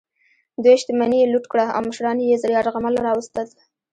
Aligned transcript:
دوی 0.63 0.75
شتمني 0.81 1.17
یې 1.21 1.31
لوټ 1.33 1.45
کړه 1.51 1.65
او 1.75 1.81
مشران 1.89 2.17
یې 2.21 2.27
یرغمل 2.55 2.95
راوستل. 3.07 3.47